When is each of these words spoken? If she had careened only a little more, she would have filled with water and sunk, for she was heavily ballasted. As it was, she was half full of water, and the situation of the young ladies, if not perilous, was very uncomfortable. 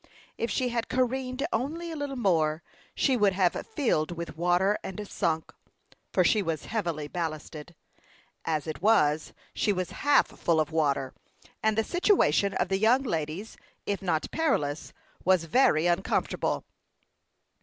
If 0.35 0.49
she 0.49 0.69
had 0.69 0.89
careened 0.89 1.45
only 1.53 1.91
a 1.91 1.95
little 1.95 2.15
more, 2.15 2.63
she 2.95 3.15
would 3.15 3.33
have 3.33 3.53
filled 3.67 4.09
with 4.09 4.35
water 4.35 4.75
and 4.83 5.07
sunk, 5.07 5.53
for 6.11 6.23
she 6.23 6.41
was 6.41 6.65
heavily 6.65 7.07
ballasted. 7.07 7.75
As 8.43 8.65
it 8.65 8.81
was, 8.81 9.31
she 9.53 9.71
was 9.71 9.91
half 9.91 10.25
full 10.25 10.59
of 10.59 10.71
water, 10.71 11.13
and 11.61 11.77
the 11.77 11.83
situation 11.83 12.55
of 12.55 12.69
the 12.69 12.79
young 12.79 13.03
ladies, 13.03 13.57
if 13.85 14.01
not 14.01 14.31
perilous, 14.31 14.91
was 15.23 15.43
very 15.43 15.85
uncomfortable. 15.85 16.65